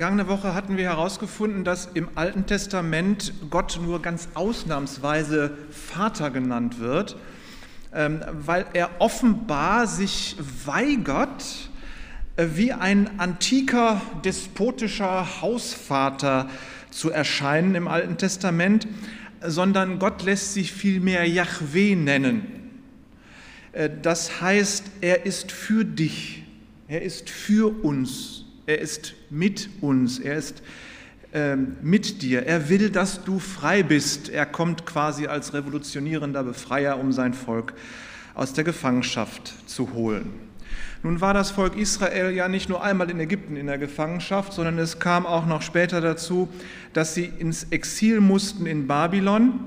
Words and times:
Vergangene 0.00 0.28
Woche 0.28 0.54
hatten 0.54 0.78
wir 0.78 0.84
herausgefunden, 0.84 1.62
dass 1.62 1.90
im 1.92 2.08
Alten 2.14 2.46
Testament 2.46 3.34
Gott 3.50 3.78
nur 3.82 4.00
ganz 4.00 4.28
ausnahmsweise 4.32 5.58
Vater 5.70 6.30
genannt 6.30 6.78
wird, 6.80 7.16
ähm, 7.92 8.22
weil 8.32 8.64
er 8.72 8.92
offenbar 8.98 9.86
sich 9.86 10.38
weigert, 10.64 11.68
äh, 12.36 12.46
wie 12.54 12.72
ein 12.72 13.20
antiker 13.20 14.00
despotischer 14.24 15.42
Hausvater 15.42 16.48
zu 16.90 17.10
erscheinen 17.10 17.74
im 17.74 17.86
Alten 17.86 18.16
Testament, 18.16 18.88
sondern 19.42 19.98
Gott 19.98 20.22
lässt 20.22 20.54
sich 20.54 20.72
vielmehr 20.72 21.28
Yahweh 21.28 21.94
nennen. 21.94 22.70
Äh, 23.72 23.90
das 24.00 24.40
heißt, 24.40 24.92
er 25.02 25.26
ist 25.26 25.52
für 25.52 25.84
dich, 25.84 26.44
er 26.88 27.02
ist 27.02 27.28
für 27.28 27.66
uns 27.84 28.46
er 28.70 28.78
ist 28.78 29.14
mit 29.30 29.70
uns, 29.80 30.18
er 30.18 30.36
ist 30.36 30.62
ähm, 31.32 31.76
mit 31.80 32.22
dir. 32.22 32.44
Er 32.44 32.68
will, 32.68 32.90
dass 32.90 33.22
du 33.22 33.38
frei 33.38 33.84
bist. 33.84 34.28
Er 34.28 34.46
kommt 34.46 34.84
quasi 34.84 35.26
als 35.26 35.54
revolutionierender 35.54 36.42
Befreier, 36.42 36.98
um 36.98 37.12
sein 37.12 37.34
Volk 37.34 37.72
aus 38.34 38.52
der 38.52 38.64
Gefangenschaft 38.64 39.54
zu 39.66 39.92
holen. 39.92 40.32
Nun 41.02 41.20
war 41.20 41.32
das 41.32 41.50
Volk 41.50 41.76
Israel 41.76 42.32
ja 42.32 42.48
nicht 42.48 42.68
nur 42.68 42.82
einmal 42.82 43.10
in 43.10 43.20
Ägypten 43.20 43.56
in 43.56 43.68
der 43.68 43.78
Gefangenschaft, 43.78 44.52
sondern 44.52 44.78
es 44.78 44.98
kam 44.98 45.24
auch 45.24 45.46
noch 45.46 45.62
später 45.62 46.00
dazu, 46.00 46.48
dass 46.92 47.14
sie 47.14 47.30
ins 47.38 47.64
Exil 47.70 48.20
mussten 48.20 48.66
in 48.66 48.86
Babylon. 48.86 49.60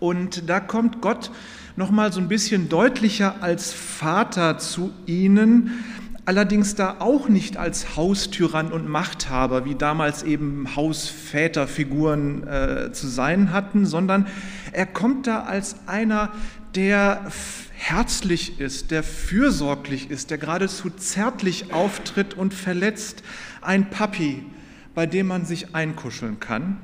Und 0.00 0.50
da 0.50 0.60
kommt 0.60 1.00
Gott 1.00 1.30
noch 1.76 1.90
mal 1.90 2.12
so 2.12 2.20
ein 2.20 2.28
bisschen 2.28 2.68
deutlicher 2.68 3.36
als 3.40 3.72
Vater 3.72 4.58
zu 4.58 4.92
ihnen, 5.06 5.84
allerdings 6.24 6.74
da 6.74 6.96
auch 7.00 7.28
nicht 7.28 7.56
als 7.56 7.96
Haustyrann 7.96 8.72
und 8.72 8.88
Machthaber, 8.88 9.64
wie 9.64 9.74
damals 9.74 10.22
eben 10.22 10.76
Hausväterfiguren 10.76 12.46
äh, 12.46 12.92
zu 12.92 13.08
sein 13.08 13.52
hatten, 13.52 13.86
sondern 13.86 14.26
er 14.72 14.86
kommt 14.86 15.26
da 15.26 15.42
als 15.42 15.76
einer, 15.86 16.30
der 16.74 17.26
herzlich 17.74 18.60
ist, 18.60 18.90
der 18.90 19.02
fürsorglich 19.02 20.10
ist, 20.10 20.30
der 20.30 20.38
geradezu 20.38 20.90
zärtlich 20.90 21.72
auftritt 21.72 22.34
und 22.34 22.54
verletzt, 22.54 23.22
ein 23.60 23.90
Papi, 23.90 24.44
bei 24.94 25.06
dem 25.06 25.26
man 25.26 25.44
sich 25.44 25.74
einkuscheln 25.74 26.38
kann. 26.38 26.78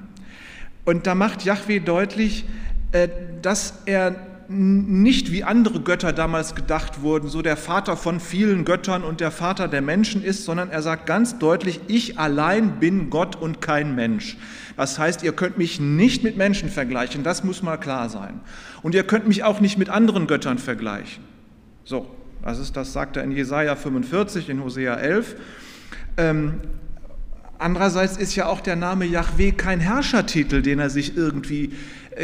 Und 0.85 1.07
da 1.07 1.15
macht 1.15 1.45
Yahweh 1.45 1.81
deutlich, 1.81 2.45
äh, 2.93 3.09
dass 3.43 3.83
er 3.87 4.17
nicht 4.49 5.31
wie 5.31 5.45
andere 5.45 5.81
Götter 5.81 6.15
damals 6.15 6.55
gedacht 6.55 7.03
wurden, 7.03 7.29
so 7.29 7.43
der 7.43 7.59
Vater 7.59 7.99
von 7.99 8.19
vielen 8.19 8.65
Göttern 8.65 9.05
und 9.05 9.21
der 9.21 9.31
Vater 9.31 9.69
der 9.69 9.83
Menschen 9.83 10.25
ist, 10.25 10.47
sondern 10.47 10.71
er 10.71 10.81
sagt 10.81 11.05
ganz 11.05 11.39
deutlich, 11.39 11.81
ich 11.87 12.19
allein 12.19 12.81
bin 12.81 13.11
Gott 13.11 13.37
und 13.37 13.61
kein 13.61 13.95
Mensch. 13.95 14.39
Das 14.77 14.99
heißt, 14.99 15.23
ihr 15.23 15.33
könnt 15.33 15.59
mich 15.59 15.81
nicht 15.81 16.25
mit 16.25 16.39
Menschen 16.39 16.71
vergleichen, 16.71 17.25
das 17.25 17.45
muss 17.45 17.63
mal 17.63 17.77
klar 17.77 18.09
sein. 18.09 18.41
Und 18.83 18.95
ihr 18.95 19.05
könnt 19.05 19.29
mich 19.29 19.45
auch 19.45 19.61
nicht 19.61 19.77
mit 19.77 19.91
anderen 19.91 20.27
Göttern 20.27 20.57
vergleichen. 20.57 21.23
So, 21.85 22.07
das, 22.43 22.59
ist, 22.59 22.75
das 22.75 22.95
sagt 22.95 23.19
er 23.19 23.25
in 23.25 23.33
Jesaja 23.33 23.77
45, 23.77 24.49
in 24.49 24.65
Hosea 24.65 24.95
11. 24.95 25.37
Ähm, 26.17 26.55
Andererseits 27.61 28.17
ist 28.17 28.37
ja 28.37 28.47
auch 28.47 28.61
der 28.61 28.77
Name 28.77 29.05
Yahweh 29.05 29.51
kein 29.51 29.81
Herrschertitel, 29.81 30.63
den 30.63 30.79
er 30.79 30.91
sich 30.91 31.17
irgendwie 31.17 31.73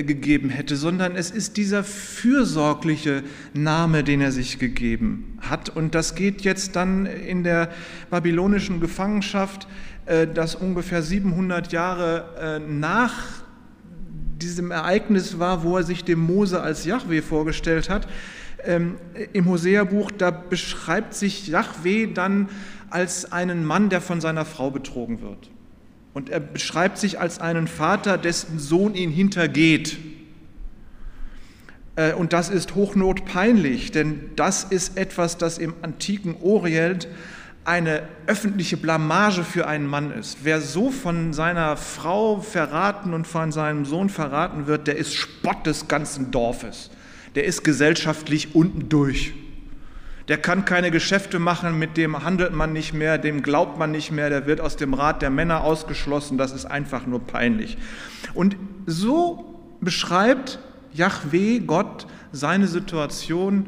gegeben 0.02 0.50
hätte, 0.50 0.76
sondern 0.76 1.14
es 1.14 1.30
ist 1.30 1.56
dieser 1.56 1.84
fürsorgliche 1.84 3.22
Name, 3.52 4.02
den 4.02 4.20
er 4.20 4.32
sich 4.32 4.58
gegeben 4.58 5.38
hat. 5.40 5.68
Und 5.68 5.94
das 5.94 6.14
geht 6.14 6.42
jetzt 6.42 6.76
dann 6.76 7.06
in 7.06 7.44
der 7.44 7.70
babylonischen 8.10 8.80
Gefangenschaft, 8.80 9.68
äh, 10.06 10.26
das 10.26 10.54
ungefähr 10.54 11.02
700 11.02 11.72
Jahre 11.72 12.24
äh, 12.40 12.58
nach 12.58 13.44
diesem 14.42 14.70
Ereignis 14.70 15.38
war, 15.38 15.62
wo 15.62 15.76
er 15.76 15.84
sich 15.84 16.04
dem 16.04 16.20
Mose 16.20 16.60
als 16.60 16.84
Yahweh 16.84 17.22
vorgestellt 17.22 17.88
hat. 17.88 18.08
Ähm, 18.64 18.96
Im 19.32 19.46
Hosea-Buch, 19.46 20.10
da 20.10 20.30
beschreibt 20.30 21.14
sich 21.14 21.46
Yahweh 21.46 22.06
dann 22.12 22.48
als 22.90 23.32
einen 23.32 23.64
Mann, 23.64 23.90
der 23.90 24.00
von 24.00 24.20
seiner 24.20 24.44
Frau 24.44 24.70
betrogen 24.70 25.20
wird. 25.20 25.50
Und 26.14 26.30
er 26.30 26.40
beschreibt 26.40 26.96
sich 26.96 27.20
als 27.20 27.40
einen 27.40 27.66
Vater, 27.66 28.16
dessen 28.16 28.58
Sohn 28.60 28.94
ihn 28.94 29.10
hintergeht. 29.10 29.98
Äh, 31.96 32.14
und 32.14 32.32
das 32.32 32.48
ist 32.48 32.76
hochnotpeinlich, 32.76 33.90
denn 33.90 34.30
das 34.36 34.64
ist 34.64 34.96
etwas, 34.96 35.36
das 35.36 35.58
im 35.58 35.74
antiken 35.82 36.36
Orient 36.40 37.08
eine 37.64 38.02
öffentliche 38.26 38.76
Blamage 38.76 39.42
für 39.42 39.66
einen 39.66 39.86
Mann 39.86 40.12
ist. 40.12 40.38
Wer 40.42 40.60
so 40.60 40.90
von 40.90 41.32
seiner 41.32 41.76
Frau 41.76 42.40
verraten 42.40 43.12
und 43.12 43.26
von 43.26 43.52
seinem 43.52 43.84
Sohn 43.84 44.08
verraten 44.08 44.66
wird, 44.66 44.86
der 44.86 44.96
ist 44.96 45.14
Spott 45.14 45.66
des 45.66 45.88
ganzen 45.88 46.30
Dorfes. 46.30 46.90
Der 47.34 47.44
ist 47.44 47.64
gesellschaftlich 47.64 48.54
unten 48.54 48.88
durch 48.88 49.32
der 50.28 50.38
kann 50.38 50.64
keine 50.64 50.90
Geschäfte 50.90 51.38
machen, 51.38 51.78
mit 51.78 51.96
dem 51.96 52.24
handelt 52.24 52.54
man 52.54 52.72
nicht 52.72 52.94
mehr, 52.94 53.18
dem 53.18 53.42
glaubt 53.42 53.78
man 53.78 53.90
nicht 53.90 54.10
mehr, 54.10 54.30
der 54.30 54.46
wird 54.46 54.60
aus 54.60 54.76
dem 54.76 54.94
Rat 54.94 55.20
der 55.20 55.30
Männer 55.30 55.62
ausgeschlossen, 55.62 56.38
das 56.38 56.52
ist 56.52 56.64
einfach 56.64 57.06
nur 57.06 57.20
peinlich. 57.20 57.76
Und 58.32 58.56
so 58.86 59.60
beschreibt 59.80 60.58
Yahweh, 60.94 61.60
Gott, 61.60 62.06
seine 62.32 62.68
Situation 62.68 63.66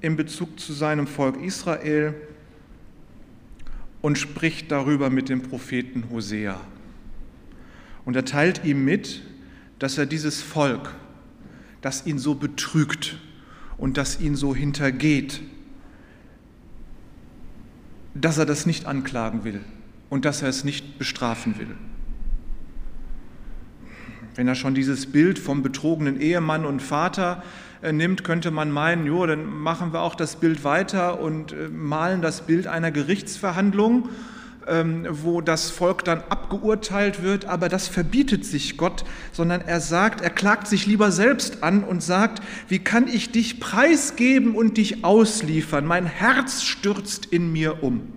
in 0.00 0.16
Bezug 0.16 0.60
zu 0.60 0.72
seinem 0.72 1.08
Volk 1.08 1.42
Israel 1.42 2.14
und 4.00 4.18
spricht 4.18 4.70
darüber 4.70 5.10
mit 5.10 5.28
dem 5.28 5.42
Propheten 5.42 6.04
Hosea. 6.10 6.60
Und 8.04 8.14
er 8.14 8.24
teilt 8.24 8.64
ihm 8.64 8.84
mit, 8.84 9.22
dass 9.80 9.98
er 9.98 10.06
dieses 10.06 10.40
Volk, 10.42 10.94
das 11.82 12.06
ihn 12.06 12.18
so 12.18 12.34
betrügt 12.36 13.18
und 13.76 13.96
das 13.96 14.20
ihn 14.20 14.36
so 14.36 14.54
hintergeht, 14.54 15.40
dass 18.20 18.38
er 18.38 18.46
das 18.46 18.66
nicht 18.66 18.86
anklagen 18.86 19.44
will 19.44 19.60
und 20.08 20.24
dass 20.24 20.42
er 20.42 20.48
es 20.48 20.64
nicht 20.64 20.98
bestrafen 20.98 21.58
will. 21.58 21.74
Wenn 24.34 24.46
er 24.46 24.54
schon 24.54 24.74
dieses 24.74 25.06
Bild 25.10 25.38
vom 25.38 25.62
betrogenen 25.62 26.20
Ehemann 26.20 26.64
und 26.64 26.80
Vater 26.80 27.42
äh, 27.82 27.92
nimmt, 27.92 28.24
könnte 28.24 28.50
man 28.50 28.70
meinen, 28.70 29.06
jo, 29.06 29.26
dann 29.26 29.44
machen 29.46 29.92
wir 29.92 30.00
auch 30.00 30.14
das 30.14 30.36
Bild 30.36 30.62
weiter 30.64 31.20
und 31.20 31.52
äh, 31.52 31.68
malen 31.68 32.22
das 32.22 32.42
Bild 32.42 32.66
einer 32.66 32.90
Gerichtsverhandlung, 32.90 34.08
wo 35.10 35.40
das 35.40 35.70
Volk 35.70 36.04
dann 36.04 36.22
abgeurteilt 36.28 37.22
wird, 37.22 37.46
aber 37.46 37.68
das 37.68 37.88
verbietet 37.88 38.44
sich 38.44 38.76
Gott, 38.76 39.04
sondern 39.32 39.62
er 39.62 39.80
sagt, 39.80 40.20
er 40.20 40.30
klagt 40.30 40.66
sich 40.68 40.86
lieber 40.86 41.10
selbst 41.10 41.62
an 41.62 41.84
und 41.84 42.02
sagt, 42.02 42.42
wie 42.68 42.78
kann 42.78 43.08
ich 43.08 43.32
dich 43.32 43.60
preisgeben 43.60 44.54
und 44.54 44.76
dich 44.76 45.04
ausliefern? 45.04 45.86
Mein 45.86 46.06
Herz 46.06 46.62
stürzt 46.62 47.26
in 47.26 47.50
mir 47.52 47.82
um. 47.82 48.12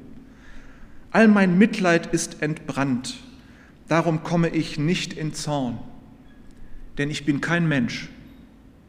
All 1.12 1.28
mein 1.28 1.58
Mitleid 1.58 2.08
ist 2.08 2.42
entbrannt. 2.42 3.18
Darum 3.88 4.24
komme 4.24 4.50
ich 4.50 4.78
nicht 4.78 5.14
in 5.14 5.34
Zorn. 5.34 5.80
Denn 6.98 7.10
ich 7.10 7.26
bin 7.26 7.42
kein 7.42 7.68
Mensch, 7.68 8.10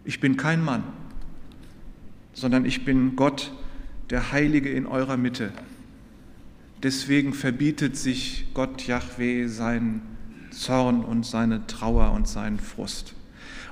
ich 0.05 0.21
bin 0.21 0.37
kein 0.37 0.63
Mann, 0.63 0.83
sondern 2.33 2.65
ich 2.65 2.85
bin 2.85 3.17
Gott, 3.17 3.53
der 4.11 4.33
Heilige 4.33 4.71
in 4.71 4.87
eurer 4.87 5.17
Mitte. 5.17 5.53
Deswegen 6.83 7.33
verbietet 7.33 7.97
sich 7.97 8.47
Gott 8.55 8.87
Yahweh 8.87 9.47
seinen 9.47 10.03
Zorn 10.51 11.05
und 11.05 11.25
seine 11.25 11.67
Trauer 11.67 12.13
und 12.13 12.27
seinen 12.27 12.59
Frust. 12.59 13.15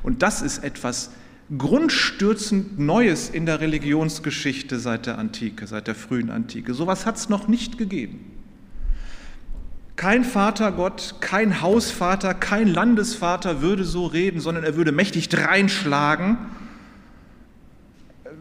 Und 0.03 0.23
das 0.23 0.43
ist 0.43 0.62
etwas 0.62 1.11
grundstürzend 1.57 2.79
Neues 2.79 3.29
in 3.29 3.45
der 3.45 3.61
Religionsgeschichte 3.61 4.79
seit 4.79 5.07
der 5.07 5.19
Antike, 5.19 5.67
seit 5.67 5.89
der 5.89 5.97
frühen 5.97 6.31
Antike. 6.31 6.75
So 6.75 6.85
etwas 6.85 7.07
hat 7.07 7.17
es 7.17 7.29
noch 7.29 7.49
nicht 7.49 7.77
gegeben. 7.77 8.31
Kein 9.97 10.25
Vatergott, 10.25 11.17
kein 11.21 11.61
Hausvater, 11.61 12.33
kein 12.33 12.69
Landesvater 12.69 13.61
würde 13.61 13.85
so 13.85 14.07
reden, 14.07 14.41
sondern 14.41 14.65
er 14.65 14.77
würde 14.77 14.93
mächtig 14.93 15.29
dreinschlagen. 15.29 16.39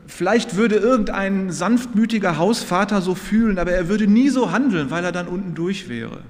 Vielleicht 0.09 0.55
würde 0.55 0.75
irgendein 0.75 1.51
sanftmütiger 1.51 2.37
Hausvater 2.37 2.99
so 2.99 3.13
fühlen, 3.13 3.59
aber 3.59 3.73
er 3.73 3.89
würde 3.89 4.07
nie 4.07 4.29
so 4.29 4.51
handeln, 4.51 4.89
weil 4.89 5.05
er 5.05 5.11
dann 5.11 5.27
unten 5.27 5.53
durch 5.53 5.87
wäre. 5.87 6.23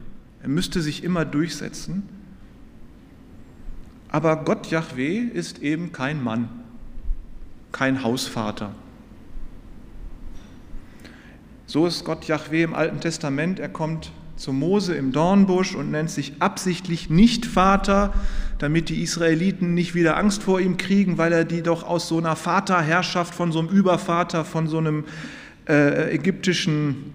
Er 0.43 0.49
müsste 0.49 0.81
sich 0.81 1.01
immer 1.01 1.23
durchsetzen. 1.23 2.03
Aber 4.09 4.43
Gott 4.43 4.67
Yahweh 4.69 5.19
ist 5.19 5.59
eben 5.59 5.93
kein 5.93 6.21
Mann, 6.21 6.49
kein 7.71 8.03
Hausvater. 8.03 8.75
So 11.65 11.87
ist 11.87 12.03
Gott 12.03 12.25
Yahweh 12.25 12.63
im 12.63 12.75
Alten 12.75 12.99
Testament. 12.99 13.61
Er 13.61 13.69
kommt 13.69 14.11
zu 14.39 14.53
Mose 14.53 14.95
im 14.95 15.11
Dornbusch 15.11 15.75
und 15.75 15.91
nennt 15.91 16.09
sich 16.09 16.33
absichtlich 16.39 17.09
nicht 17.09 17.45
Vater, 17.45 18.13
damit 18.57 18.89
die 18.89 19.03
Israeliten 19.03 19.73
nicht 19.73 19.95
wieder 19.95 20.17
Angst 20.17 20.43
vor 20.43 20.61
ihm 20.61 20.77
kriegen, 20.77 21.17
weil 21.17 21.33
er 21.33 21.43
die 21.43 21.61
doch 21.61 21.83
aus 21.83 22.07
so 22.07 22.17
einer 22.17 22.35
Vaterherrschaft, 22.35 23.35
von 23.35 23.51
so 23.51 23.59
einem 23.59 23.67
Übervater, 23.67 24.45
von 24.45 24.67
so 24.67 24.77
einem 24.77 25.03
äh, 25.67 26.15
ägyptischen 26.15 27.13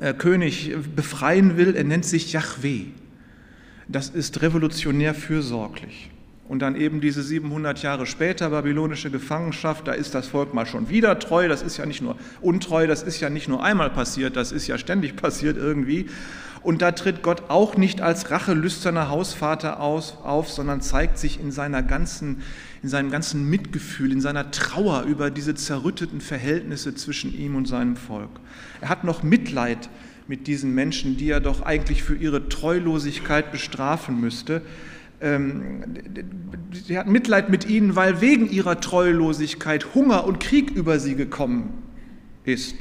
äh, 0.00 0.12
König 0.14 0.74
befreien 0.94 1.56
will. 1.56 1.76
Er 1.76 1.84
nennt 1.84 2.04
sich 2.04 2.32
Yahweh. 2.32 2.86
Das 3.86 4.10
ist 4.10 4.42
revolutionär 4.42 5.14
fürsorglich. 5.14 6.10
Und 6.48 6.60
dann 6.60 6.76
eben 6.76 7.02
diese 7.02 7.22
700 7.22 7.82
Jahre 7.82 8.06
später 8.06 8.48
babylonische 8.48 9.10
Gefangenschaft, 9.10 9.86
da 9.86 9.92
ist 9.92 10.14
das 10.14 10.28
Volk 10.28 10.54
mal 10.54 10.64
schon 10.64 10.88
wieder 10.88 11.18
treu. 11.18 11.46
Das 11.46 11.62
ist 11.62 11.76
ja 11.76 11.84
nicht 11.84 12.00
nur 12.00 12.16
untreu, 12.40 12.86
das 12.86 13.02
ist 13.02 13.20
ja 13.20 13.28
nicht 13.28 13.48
nur 13.48 13.62
einmal 13.62 13.90
passiert, 13.90 14.34
das 14.34 14.50
ist 14.50 14.66
ja 14.66 14.78
ständig 14.78 15.14
passiert 15.22 15.58
irgendwie. 15.58 16.06
Und 16.62 16.82
da 16.82 16.92
tritt 16.92 17.22
Gott 17.22 17.44
auch 17.48 17.76
nicht 17.76 18.00
als 18.00 18.30
rachelüsterner 18.30 19.08
Hausvater 19.08 19.80
aus, 19.80 20.18
auf, 20.22 20.50
sondern 20.50 20.80
zeigt 20.80 21.18
sich 21.18 21.40
in, 21.40 21.50
seiner 21.52 21.82
ganzen, 21.82 22.42
in 22.82 22.88
seinem 22.88 23.10
ganzen 23.10 23.48
Mitgefühl, 23.48 24.12
in 24.12 24.20
seiner 24.20 24.50
Trauer 24.50 25.02
über 25.02 25.30
diese 25.30 25.54
zerrütteten 25.54 26.20
Verhältnisse 26.20 26.94
zwischen 26.94 27.32
ihm 27.32 27.54
und 27.54 27.66
seinem 27.66 27.96
Volk. 27.96 28.30
Er 28.80 28.88
hat 28.88 29.04
noch 29.04 29.22
Mitleid 29.22 29.88
mit 30.26 30.46
diesen 30.46 30.74
Menschen, 30.74 31.16
die 31.16 31.30
er 31.30 31.40
doch 31.40 31.62
eigentlich 31.62 32.02
für 32.02 32.14
ihre 32.14 32.48
Treulosigkeit 32.48 33.50
bestrafen 33.50 34.20
müsste. 34.20 34.62
Ähm, 35.20 35.84
sie 36.72 36.98
hat 36.98 37.06
Mitleid 37.06 37.48
mit 37.48 37.68
ihnen, 37.68 37.96
weil 37.96 38.20
wegen 38.20 38.48
ihrer 38.50 38.80
Treulosigkeit 38.80 39.94
Hunger 39.94 40.24
und 40.24 40.38
Krieg 40.38 40.70
über 40.70 40.98
sie 40.98 41.14
gekommen 41.14 41.72
ist. 42.44 42.74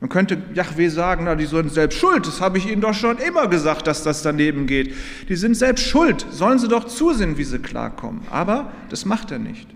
Man 0.00 0.08
könnte 0.08 0.42
Yahweh 0.54 0.88
sagen, 0.88 1.24
na, 1.24 1.34
die 1.34 1.44
sind 1.44 1.72
selbst 1.72 1.98
schuld, 1.98 2.26
das 2.26 2.40
habe 2.40 2.56
ich 2.56 2.66
ihnen 2.66 2.80
doch 2.80 2.94
schon 2.94 3.18
immer 3.18 3.48
gesagt, 3.48 3.86
dass 3.86 4.02
das 4.02 4.22
daneben 4.22 4.66
geht. 4.66 4.94
Die 5.28 5.36
sind 5.36 5.54
selbst 5.54 5.86
schuld, 5.86 6.26
sollen 6.30 6.58
sie 6.58 6.68
doch 6.68 6.84
zusehen, 6.84 7.36
wie 7.36 7.44
sie 7.44 7.58
klarkommen. 7.58 8.22
Aber 8.30 8.72
das 8.88 9.04
macht 9.04 9.30
er 9.30 9.38
nicht, 9.38 9.68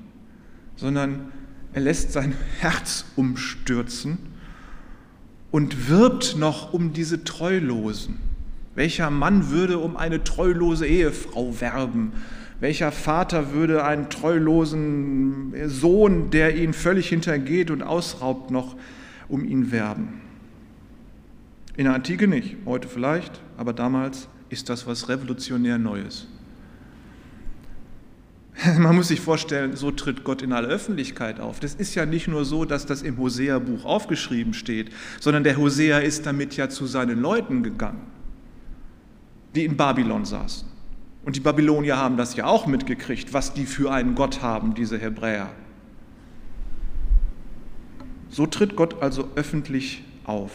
sondern 0.76 1.30
er 1.74 1.82
lässt 1.82 2.12
sein 2.12 2.34
Herz 2.60 3.04
umstürzen 3.16 4.16
und 5.50 5.90
wirbt 5.90 6.36
noch 6.38 6.72
um 6.72 6.94
diese 6.94 7.24
Treulosen. 7.24 8.16
Welcher 8.74 9.10
Mann 9.10 9.50
würde 9.50 9.78
um 9.78 9.96
eine 9.96 10.24
treulose 10.24 10.86
Ehefrau 10.86 11.60
werben? 11.60 12.12
Welcher 12.60 12.92
Vater 12.92 13.52
würde 13.52 13.84
einen 13.84 14.08
treulosen 14.08 15.52
Sohn, 15.66 16.30
der 16.30 16.56
ihn 16.56 16.72
völlig 16.72 17.08
hintergeht 17.08 17.70
und 17.70 17.82
ausraubt, 17.82 18.50
noch 18.50 18.74
um 19.28 19.44
ihn 19.44 19.70
werben? 19.70 20.20
In 21.76 21.84
der 21.84 21.94
Antike 21.94 22.28
nicht, 22.28 22.56
heute 22.66 22.88
vielleicht, 22.88 23.40
aber 23.56 23.72
damals 23.72 24.28
ist 24.48 24.68
das 24.68 24.86
was 24.86 25.08
revolutionär 25.08 25.78
Neues. 25.78 26.28
Man 28.78 28.94
muss 28.94 29.08
sich 29.08 29.20
vorstellen, 29.20 29.74
so 29.74 29.90
tritt 29.90 30.22
Gott 30.22 30.42
in 30.42 30.52
aller 30.52 30.68
Öffentlichkeit 30.68 31.40
auf. 31.40 31.58
Das 31.58 31.74
ist 31.74 31.94
ja 31.94 32.06
nicht 32.06 32.28
nur 32.28 32.44
so, 32.44 32.64
dass 32.64 32.86
das 32.86 33.02
im 33.02 33.18
Hosea-Buch 33.18 33.84
aufgeschrieben 33.84 34.54
steht, 34.54 34.92
sondern 35.20 35.42
der 35.42 35.56
Hosea 35.56 35.98
ist 35.98 36.26
damit 36.26 36.56
ja 36.56 36.68
zu 36.68 36.86
seinen 36.86 37.20
Leuten 37.20 37.62
gegangen 37.62 38.14
die 39.54 39.64
in 39.64 39.76
Babylon 39.76 40.24
saßen. 40.24 40.68
Und 41.24 41.36
die 41.36 41.40
Babylonier 41.40 41.96
haben 41.96 42.16
das 42.16 42.36
ja 42.36 42.46
auch 42.46 42.66
mitgekriegt, 42.66 43.32
was 43.32 43.54
die 43.54 43.66
für 43.66 43.90
einen 43.90 44.14
Gott 44.14 44.42
haben, 44.42 44.74
diese 44.74 44.98
Hebräer. 44.98 45.50
So 48.34 48.46
tritt 48.46 48.74
Gott 48.74 49.00
also 49.00 49.28
öffentlich 49.36 50.02
auf. 50.24 50.50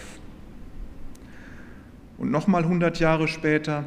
Und 2.18 2.30
nochmal 2.30 2.64
100 2.64 3.00
Jahre 3.00 3.30
später, 3.30 3.86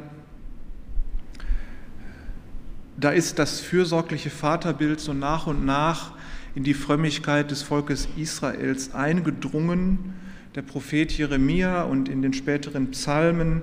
da 2.97 3.11
ist 3.11 3.37
das 3.37 3.59
fürsorgliche 3.59 4.31
Vaterbild 4.31 4.99
so 4.99 5.13
nach 5.13 5.45
und 5.45 5.63
nach 5.63 6.13
in 6.55 6.63
die 6.63 6.73
Frömmigkeit 6.73 7.51
des 7.51 7.61
Volkes 7.61 8.07
Israels 8.17 8.95
eingedrungen. 8.95 10.15
Der 10.55 10.63
Prophet 10.63 11.11
Jeremia 11.11 11.83
und 11.83 12.09
in 12.09 12.23
den 12.23 12.33
späteren 12.33 12.89
Psalmen 12.89 13.61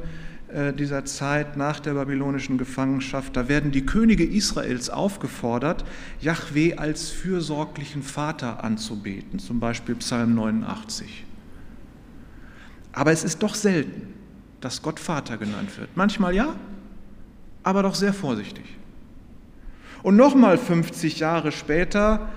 dieser 0.77 1.05
Zeit 1.05 1.57
nach 1.57 1.81
der 1.81 1.95
babylonischen 1.95 2.59
Gefangenschaft, 2.59 3.37
da 3.37 3.49
werden 3.49 3.71
die 3.71 3.87
Könige 3.87 4.25
Israels 4.25 4.91
aufgefordert, 4.91 5.85
Yahweh 6.21 6.75
als 6.75 7.11
fürsorglichen 7.11 8.03
Vater 8.03 8.65
anzubeten, 8.65 9.39
zum 9.39 9.61
Beispiel 9.61 9.95
Psalm 9.97 10.35
89. 10.35 11.25
Aber 12.93 13.13
es 13.13 13.25
ist 13.25 13.43
doch 13.43 13.55
selten, 13.55 14.13
dass 14.61 14.83
Gott 14.83 14.99
Vater 15.01 15.37
genannt 15.37 15.79
wird. 15.79 15.91
Manchmal 15.95 16.35
ja, 16.35 16.55
aber 17.63 17.83
doch 17.83 17.95
sehr 17.95 18.13
vorsichtig. 18.13 18.65
Und 20.03 20.17
nochmal 20.17 20.59
50 20.59 21.21
Jahre 21.21 21.53
später 21.53 22.29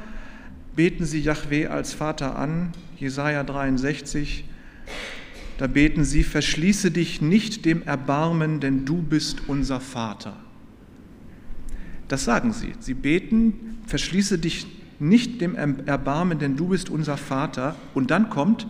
beten 0.75 1.05
sie 1.05 1.21
Yahweh 1.21 1.67
als 1.67 1.93
Vater 1.93 2.37
an, 2.37 2.73
Jesaja 2.97 3.43
63. 3.43 4.45
Da 5.57 5.67
beten 5.67 6.03
sie, 6.03 6.23
verschließe 6.23 6.91
dich 6.91 7.21
nicht 7.21 7.65
dem 7.65 7.83
Erbarmen, 7.83 8.59
denn 8.59 8.85
du 8.85 9.01
bist 9.01 9.47
unser 9.47 9.79
Vater. 9.79 10.35
Das 12.07 12.25
sagen 12.25 12.53
sie. 12.53 12.73
Sie 12.79 12.93
beten, 12.93 13.77
verschließe 13.85 14.39
dich 14.39 14.67
nicht 14.99 15.41
dem 15.41 15.55
Erbarmen, 15.55 16.39
denn 16.39 16.55
du 16.55 16.69
bist 16.69 16.89
unser 16.89 17.17
Vater. 17.17 17.75
Und 17.93 18.09
dann 18.11 18.29
kommt, 18.29 18.67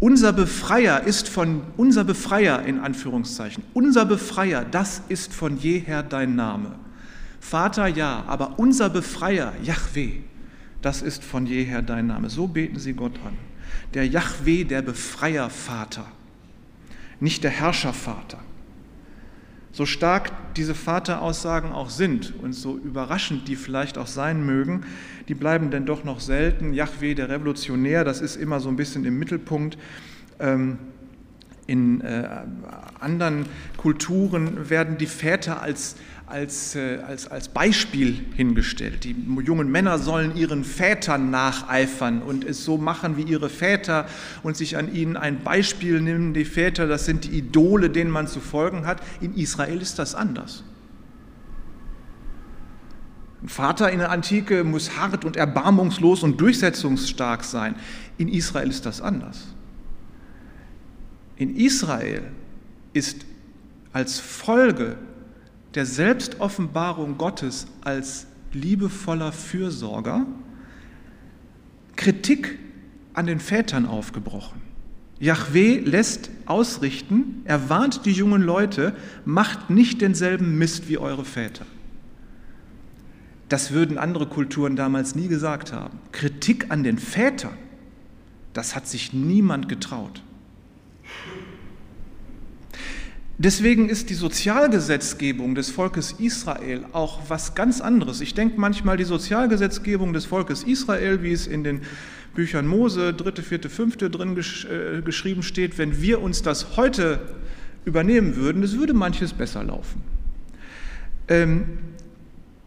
unser 0.00 0.32
Befreier 0.32 1.02
ist 1.02 1.28
von, 1.28 1.62
unser 1.76 2.04
Befreier 2.04 2.64
in 2.64 2.78
Anführungszeichen, 2.78 3.64
unser 3.74 4.04
Befreier, 4.04 4.64
das 4.64 5.02
ist 5.08 5.32
von 5.32 5.56
jeher 5.56 6.02
dein 6.02 6.36
Name. 6.36 6.76
Vater 7.40 7.86
ja, 7.86 8.24
aber 8.26 8.58
unser 8.58 8.90
Befreier, 8.90 9.52
Yahweh, 9.62 10.20
das 10.82 11.02
ist 11.02 11.24
von 11.24 11.46
jeher 11.46 11.82
dein 11.82 12.06
Name. 12.06 12.30
So 12.30 12.46
beten 12.46 12.78
sie 12.78 12.92
Gott 12.92 13.18
an 13.24 13.34
der 13.94 14.06
Yahweh, 14.06 14.64
der 14.64 14.82
Befreiervater, 14.82 16.06
nicht 17.20 17.44
der 17.44 17.50
Herrschervater. 17.50 18.40
So 19.72 19.86
stark 19.86 20.30
diese 20.54 20.74
Vateraussagen 20.74 21.72
auch 21.72 21.90
sind 21.90 22.32
und 22.40 22.52
so 22.52 22.76
überraschend 22.76 23.48
die 23.48 23.56
vielleicht 23.56 23.98
auch 23.98 24.06
sein 24.06 24.44
mögen, 24.44 24.84
die 25.28 25.34
bleiben 25.34 25.70
denn 25.70 25.84
doch 25.84 26.04
noch 26.04 26.20
selten. 26.20 26.74
Yahweh, 26.74 27.14
der 27.14 27.28
Revolutionär, 27.28 28.04
das 28.04 28.20
ist 28.20 28.36
immer 28.36 28.60
so 28.60 28.68
ein 28.68 28.76
bisschen 28.76 29.04
im 29.04 29.18
Mittelpunkt. 29.18 29.76
Ähm, 30.38 30.78
in 31.66 32.02
äh, 32.02 32.28
anderen 33.00 33.46
Kulturen 33.76 34.68
werden 34.68 34.98
die 34.98 35.06
Väter 35.06 35.62
als 35.62 35.96
als, 36.26 36.74
äh, 36.74 37.00
als, 37.06 37.26
als 37.30 37.48
Beispiel 37.48 38.24
hingestellt. 38.34 39.04
Die 39.04 39.14
jungen 39.44 39.70
Männer 39.70 39.98
sollen 39.98 40.36
ihren 40.36 40.64
Vätern 40.64 41.30
nacheifern 41.30 42.22
und 42.22 42.44
es 42.44 42.64
so 42.64 42.78
machen 42.78 43.16
wie 43.16 43.22
ihre 43.22 43.50
Väter 43.50 44.06
und 44.42 44.56
sich 44.56 44.76
an 44.76 44.92
ihnen 44.92 45.16
ein 45.16 45.42
Beispiel 45.44 46.00
nehmen. 46.00 46.32
Die 46.32 46.44
Väter, 46.44 46.86
das 46.86 47.04
sind 47.04 47.24
die 47.24 47.38
Idole, 47.38 47.90
denen 47.90 48.10
man 48.10 48.26
zu 48.26 48.40
folgen 48.40 48.86
hat. 48.86 49.02
In 49.20 49.34
Israel 49.34 49.80
ist 49.80 49.98
das 49.98 50.14
anders. 50.14 50.64
Ein 53.42 53.48
Vater 53.48 53.92
in 53.92 53.98
der 53.98 54.10
Antike 54.10 54.64
muss 54.64 54.96
hart 54.96 55.26
und 55.26 55.36
erbarmungslos 55.36 56.22
und 56.22 56.40
durchsetzungsstark 56.40 57.44
sein. 57.44 57.74
In 58.16 58.28
Israel 58.28 58.70
ist 58.70 58.86
das 58.86 59.02
anders. 59.02 59.48
In 61.36 61.54
Israel 61.56 62.22
ist 62.94 63.26
als 63.92 64.18
Folge 64.18 64.96
der 65.74 65.86
Selbstoffenbarung 65.86 67.18
Gottes 67.18 67.66
als 67.82 68.26
liebevoller 68.52 69.32
Fürsorger 69.32 70.26
Kritik 71.96 72.58
an 73.14 73.26
den 73.26 73.40
Vätern 73.40 73.86
aufgebrochen. 73.86 74.60
Yahweh 75.20 75.78
lässt 75.78 76.30
ausrichten, 76.46 77.42
er 77.44 77.70
warnt 77.70 78.04
die 78.04 78.12
jungen 78.12 78.42
Leute, 78.42 78.94
macht 79.24 79.70
nicht 79.70 80.00
denselben 80.00 80.58
Mist 80.58 80.88
wie 80.88 80.98
eure 80.98 81.24
Väter. 81.24 81.64
Das 83.48 83.70
würden 83.70 83.98
andere 83.98 84.26
Kulturen 84.26 84.74
damals 84.74 85.14
nie 85.14 85.28
gesagt 85.28 85.72
haben. 85.72 85.98
Kritik 86.10 86.70
an 86.70 86.82
den 86.82 86.98
Vätern, 86.98 87.56
das 88.52 88.74
hat 88.74 88.88
sich 88.88 89.12
niemand 89.12 89.68
getraut. 89.68 90.22
Deswegen 93.36 93.88
ist 93.88 94.10
die 94.10 94.14
Sozialgesetzgebung 94.14 95.56
des 95.56 95.70
Volkes 95.70 96.12
Israel 96.12 96.84
auch 96.92 97.22
was 97.28 97.56
ganz 97.56 97.80
anderes. 97.80 98.20
Ich 98.20 98.34
denke 98.34 98.60
manchmal, 98.60 98.96
die 98.96 99.04
Sozialgesetzgebung 99.04 100.12
des 100.12 100.24
Volkes 100.24 100.62
Israel, 100.62 101.22
wie 101.22 101.32
es 101.32 101.48
in 101.48 101.64
den 101.64 101.80
Büchern 102.34 102.66
Mose, 102.66 103.12
dritte, 103.12 103.42
vierte, 103.42 103.70
fünfte 103.70 104.08
drin 104.08 104.36
gesch 104.36 104.66
äh, 104.66 105.02
geschrieben 105.02 105.42
steht, 105.42 105.78
wenn 105.78 106.00
wir 106.00 106.22
uns 106.22 106.42
das 106.42 106.76
heute 106.76 107.20
übernehmen 107.84 108.36
würden, 108.36 108.62
das 108.62 108.78
würde 108.78 108.94
manches 108.94 109.32
besser 109.32 109.64
laufen. 109.64 110.00
Ähm, 111.26 111.64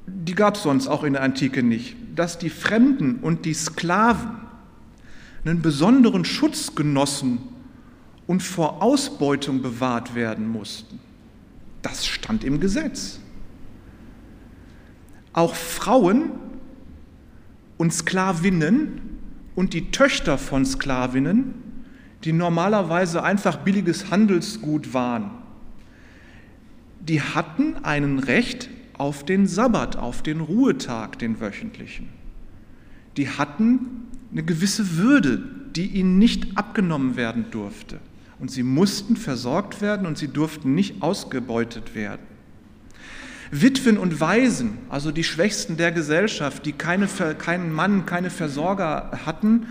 die 0.06 0.36
gab 0.36 0.56
es 0.56 0.64
sonst 0.64 0.88
auch 0.88 1.04
in 1.04 1.14
der 1.14 1.24
Antike 1.24 1.64
nicht. 1.64 1.96
Dass 2.16 2.38
die 2.38 2.50
Fremden 2.50 3.20
und 3.22 3.46
die 3.46 3.54
Sklaven 3.54 4.32
einen 5.46 5.62
besonderen 5.62 6.26
Schutz 6.26 6.76
genossen 6.76 7.40
und 8.28 8.44
vor 8.44 8.84
Ausbeutung 8.84 9.62
bewahrt 9.62 10.14
werden 10.14 10.48
mussten. 10.48 11.00
Das 11.82 12.06
stand 12.06 12.44
im 12.44 12.60
Gesetz. 12.60 13.20
Auch 15.34 15.56
Frauen 15.56 16.32
und 17.78 17.94
Sklavinnen 17.94 19.02
und 19.56 19.74
die 19.74 19.92
Töchter 19.92 20.38
von 20.38 20.66
Sklavinnen, 20.66 21.54
die 22.24 22.34
normalerweise 22.34 23.24
einfach 23.24 23.58
billiges 23.58 24.12
Handelsgut 24.12 24.94
waren, 24.94 25.32
die 27.00 27.22
hatten 27.22 27.78
ein 27.84 28.20
Recht 28.20 28.70
auf 28.98 29.24
den 29.24 29.48
Sabbat, 29.48 29.96
auf 29.96 30.24
den 30.24 30.42
Ruhetag, 30.42 31.20
den 31.20 31.40
wöchentlichen. 31.40 32.10
Die 33.16 33.30
hatten 33.30 34.08
eine 34.32 34.44
gewisse 34.44 34.98
Würde, 34.98 35.44
die 35.76 35.88
ihnen 35.88 36.18
nicht 36.18 36.58
abgenommen 36.58 37.16
werden 37.16 37.46
durfte. 37.52 38.00
Und 38.40 38.52
sie 38.52 38.64
mussten 38.64 39.16
versorgt 39.16 39.82
werden 39.82 40.06
und 40.06 40.18
sie 40.18 40.28
durften 40.28 40.76
nicht 40.76 41.02
ausgebeutet 41.02 41.96
werden. 41.96 42.22
Witwen 43.52 43.98
und 43.98 44.20
Waisen, 44.20 44.78
also 44.90 45.12
die 45.12 45.24
Schwächsten 45.24 45.78
der 45.78 45.92
Gesellschaft, 45.92 46.66
die 46.66 46.74
keine, 46.74 47.08
keinen 47.38 47.72
Mann, 47.72 48.06
keine 48.06 48.30
Versorger 48.30 49.20
hatten, 49.26 49.68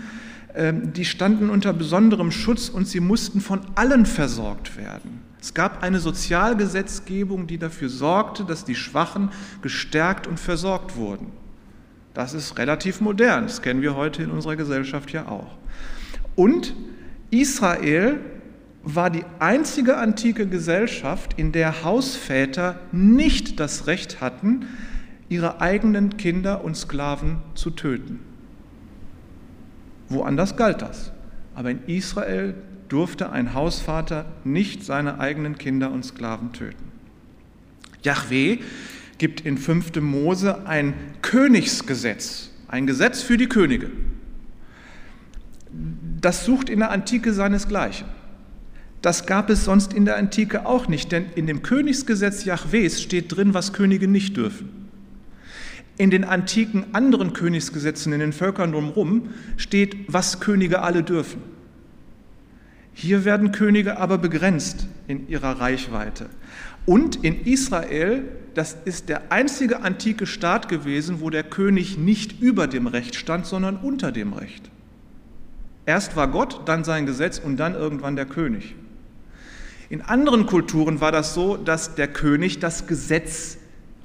ähm, 0.55 0.93
die 0.93 1.05
standen 1.05 1.49
unter 1.49 1.73
besonderem 1.73 2.31
Schutz 2.31 2.69
und 2.69 2.87
sie 2.87 2.99
mussten 2.99 3.41
von 3.41 3.61
allen 3.75 4.05
versorgt 4.05 4.77
werden. 4.77 5.21
Es 5.39 5.53
gab 5.53 5.83
eine 5.83 5.99
Sozialgesetzgebung, 5.99 7.45
die 7.45 7.59
dafür 7.59 7.89
sorgte, 7.89 8.43
dass 8.43 8.65
die 8.65 8.75
Schwachen 8.75 9.29
gestärkt 9.61 10.25
und 10.25 10.39
versorgt 10.39 10.95
wurden. 10.95 11.27
Das 12.15 12.33
ist 12.33 12.57
relativ 12.57 12.99
modern, 12.99 13.43
das 13.43 13.61
kennen 13.61 13.83
wir 13.83 13.95
heute 13.95 14.23
in 14.23 14.31
unserer 14.31 14.55
Gesellschaft 14.55 15.11
ja 15.11 15.27
auch. 15.27 15.55
Und 16.35 16.73
Israel 17.29 18.19
war 18.95 19.09
die 19.09 19.25
einzige 19.39 19.97
antike 19.97 20.47
Gesellschaft, 20.47 21.33
in 21.37 21.51
der 21.51 21.83
Hausväter 21.83 22.79
nicht 22.93 23.59
das 23.59 23.85
Recht 23.85 24.21
hatten, 24.21 24.65
ihre 25.27 25.59
eigenen 25.59 26.15
Kinder 26.15 26.63
und 26.63 26.77
Sklaven 26.77 27.39
zu 27.53 27.71
töten. 27.71 28.21
Woanders 30.07 30.55
galt 30.55 30.81
das. 30.81 31.11
Aber 31.53 31.69
in 31.69 31.83
Israel 31.87 32.55
durfte 32.87 33.29
ein 33.29 33.53
Hausvater 33.53 34.25
nicht 34.45 34.85
seine 34.85 35.19
eigenen 35.19 35.57
Kinder 35.57 35.91
und 35.91 36.05
Sklaven 36.05 36.53
töten. 36.53 36.91
Yahweh 38.03 38.59
gibt 39.17 39.41
in 39.41 39.57
5. 39.57 39.99
Mose 39.99 40.65
ein 40.65 40.93
Königsgesetz, 41.21 42.51
ein 42.69 42.87
Gesetz 42.87 43.21
für 43.21 43.35
die 43.35 43.49
Könige. 43.49 43.89
Das 46.21 46.45
sucht 46.45 46.69
in 46.69 46.79
der 46.79 46.91
Antike 46.91 47.33
seinesgleichen. 47.33 48.16
Das 49.01 49.25
gab 49.25 49.49
es 49.49 49.63
sonst 49.63 49.93
in 49.93 50.05
der 50.05 50.17
Antike 50.17 50.65
auch 50.65 50.87
nicht, 50.87 51.11
denn 51.11 51.27
in 51.35 51.47
dem 51.47 51.61
Königsgesetz 51.61 52.45
Jahwes 52.45 53.01
steht 53.01 53.35
drin, 53.35 53.53
was 53.53 53.73
Könige 53.73 54.07
nicht 54.07 54.35
dürfen. 54.35 54.89
In 55.97 56.09
den 56.09 56.23
antiken 56.23 56.85
anderen 56.93 57.33
Königsgesetzen 57.33 58.13
in 58.13 58.19
den 58.19 58.33
Völkern 58.33 58.71
drumherum 58.71 59.29
steht, 59.55 59.95
was 60.07 60.39
Könige 60.39 60.81
alle 60.81 61.03
dürfen. 61.03 61.41
Hier 62.93 63.25
werden 63.25 63.51
Könige 63.51 63.97
aber 63.97 64.17
begrenzt 64.17 64.87
in 65.07 65.27
ihrer 65.27 65.59
Reichweite. 65.59 66.29
Und 66.87 67.23
in 67.23 67.45
Israel, 67.45 68.23
das 68.55 68.75
ist 68.85 69.09
der 69.09 69.31
einzige 69.31 69.81
antike 69.81 70.25
Staat 70.25 70.69
gewesen, 70.69 71.21
wo 71.21 71.29
der 71.29 71.43
König 71.43 71.97
nicht 71.97 72.41
über 72.41 72.65
dem 72.65 72.87
Recht 72.87 73.15
stand, 73.15 73.45
sondern 73.45 73.77
unter 73.77 74.11
dem 74.11 74.33
Recht. 74.33 74.71
Erst 75.85 76.15
war 76.15 76.27
Gott, 76.27 76.61
dann 76.65 76.83
sein 76.83 77.05
Gesetz 77.05 77.39
und 77.39 77.57
dann 77.57 77.75
irgendwann 77.75 78.15
der 78.15 78.25
König. 78.25 78.75
In 79.89 80.01
anderen 80.01 80.45
Kulturen 80.45 80.99
war 80.99 81.11
das 81.11 81.33
so, 81.33 81.55
dass 81.55 81.95
der 81.95 82.07
König 82.07 82.59
das 82.59 82.87
Gesetz 82.87 83.57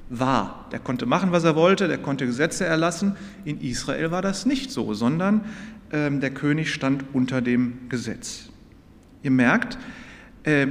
war. 0.09 0.67
Der 0.71 0.79
konnte 0.79 1.05
machen, 1.05 1.31
was 1.31 1.43
er 1.43 1.55
wollte, 1.55 1.87
der 1.87 1.97
konnte 1.97 2.25
Gesetze 2.25 2.65
erlassen. 2.65 3.15
In 3.45 3.59
Israel 3.59 4.11
war 4.11 4.21
das 4.21 4.45
nicht 4.45 4.71
so, 4.71 4.93
sondern 4.93 5.45
ähm, 5.91 6.21
der 6.21 6.31
König 6.31 6.73
stand 6.73 7.03
unter 7.13 7.41
dem 7.41 7.89
Gesetz. 7.89 8.49
Ihr 9.23 9.31
merkt, 9.31 9.77
äh, 10.43 10.67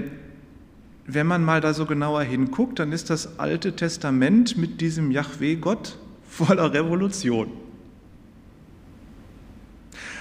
wenn 1.07 1.26
man 1.26 1.45
mal 1.45 1.61
da 1.61 1.75
so 1.75 1.85
genauer 1.85 2.23
hinguckt, 2.23 2.78
dann 2.78 2.92
ist 2.92 3.11
das 3.11 3.38
Alte 3.38 3.75
Testament 3.75 4.57
mit 4.57 4.81
diesem 4.81 5.11
Yahweh-Gott 5.11 5.99
voller 6.28 6.73
Revolution. 6.73 7.50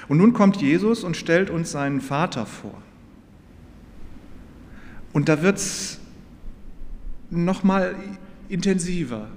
Und 0.07 0.17
nun 0.17 0.33
kommt 0.33 0.57
Jesus 0.57 1.03
und 1.03 1.15
stellt 1.15 1.49
uns 1.49 1.71
seinen 1.71 2.01
Vater 2.01 2.45
vor. 2.45 2.81
Und 5.13 5.29
da 5.29 5.41
wird 5.41 5.57
es 5.57 5.99
nochmal 7.29 7.95
intensiver. 8.49 9.27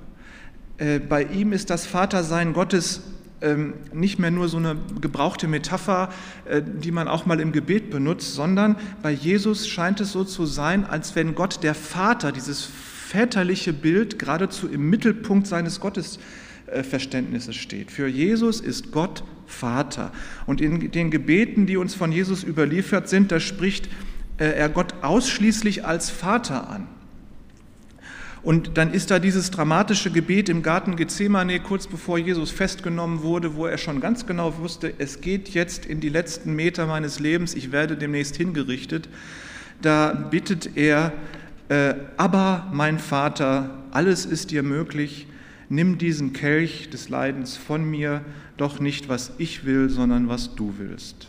Äh, 0.79 0.99
bei 0.99 1.25
ihm 1.25 1.53
ist 1.53 1.71
das 1.71 1.87
Vatersein 1.87 2.53
Gottes 2.53 3.03
ähm, 3.41 3.75
nicht 3.93 4.19
mehr 4.19 4.31
nur 4.31 4.49
so 4.49 4.57
eine 4.57 4.77
gebrauchte 5.01 5.47
Metapher, 5.47 6.09
äh, 6.47 6.63
die 6.63 6.91
man 6.91 7.09
auch 7.09 7.27
mal 7.27 7.41
im 7.41 7.53
Gebet 7.53 7.91
benutzt, 7.91 8.35
sondern 8.35 8.77
bei 9.03 9.13
Jesus 9.13 9.69
scheint 9.69 10.01
es 10.01 10.13
so 10.13 10.25
zu 10.25 10.47
sein, 10.47 10.85
als 10.85 11.15
wenn 11.15 11.35
Gott 11.35 11.63
der 11.63 11.75
Vater, 11.75 12.33
dieses 12.33 12.65
väterliche 12.65 13.73
Bild, 13.73 14.19
geradezu 14.19 14.69
im 14.69 14.89
Mittelpunkt 14.89 15.47
seines 15.47 15.79
Gottesverständnisses 15.79 17.55
steht. 17.55 17.91
Für 17.91 18.09
Jesus 18.09 18.61
ist 18.61 18.91
Gott 18.91 19.23
Vater. 19.47 20.11
Und 20.47 20.61
in 20.61 20.91
den 20.91 21.11
Gebeten, 21.11 21.67
die 21.67 21.77
uns 21.77 21.95
von 21.95 22.13
Jesus 22.13 22.43
überliefert 22.43 23.09
sind, 23.09 23.31
da 23.31 23.41
spricht 23.41 23.89
er 24.39 24.69
Gott 24.69 24.95
ausschließlich 25.03 25.85
als 25.85 26.11
Vater 26.11 26.69
an. 26.69 26.89
Und 28.45 28.77
dann 28.77 28.93
ist 28.93 29.11
da 29.11 29.19
dieses 29.19 29.51
dramatische 29.51 30.11
Gebet 30.11 30.51
im 30.51 30.63
Garten 30.63 30.97
Gethsemane, 30.97 31.61
kurz 31.61 31.87
bevor 31.87 32.19
Jesus 32.19 32.51
festgenommen 32.51 33.23
wurde, 33.23 33.55
wo 33.55 33.65
er 33.65 33.79
schon 33.79 34.01
ganz 34.01 34.27
genau 34.27 34.59
wusste, 34.59 34.93
es 34.99 35.23
geht 35.23 35.49
jetzt 35.49 35.87
in 35.87 36.01
die 36.01 36.11
letzten 36.11 36.55
Meter 36.55 36.87
meines 36.87 37.21
Lebens, 37.21 37.55
ich 37.55 37.73
werde 37.73 37.97
demnächst 37.97 38.37
hingerichtet. 38.37 39.09
Da 39.81 40.13
bittet 40.13 40.77
er, 40.77 41.13
äh, 41.71 41.95
aber 42.19 42.69
mein 42.71 42.99
Vater, 42.99 43.79
alles 43.93 44.27
ist 44.27 44.51
dir 44.51 44.63
möglich, 44.63 45.27
nimm 45.71 45.97
diesen 45.97 46.35
Kelch 46.35 46.91
des 46.91 47.09
Leidens 47.09 47.57
von 47.57 47.83
mir, 47.83 48.21
doch 48.59 48.79
nicht 48.79 49.09
was 49.09 49.33
ich 49.39 49.65
will, 49.65 49.89
sondern 49.89 50.29
was 50.29 50.55
du 50.55 50.75
willst. 50.77 51.29